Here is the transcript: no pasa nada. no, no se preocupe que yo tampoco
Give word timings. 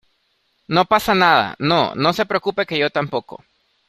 no 0.67 0.85
pasa 0.85 1.13
nada. 1.13 1.55
no, 1.59 1.93
no 1.93 2.11
se 2.11 2.25
preocupe 2.25 2.65
que 2.65 2.79
yo 2.79 2.89
tampoco 2.89 3.43